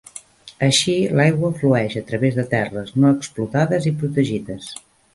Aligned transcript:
Així, 0.67 0.95
l'aigua 1.19 1.51
flueix 1.59 1.99
a 2.01 2.05
través 2.09 2.41
de 2.41 2.47
terres 2.57 2.93
no 3.05 3.15
explotades 3.19 3.91
i 3.93 3.97
protegides. 4.03 4.77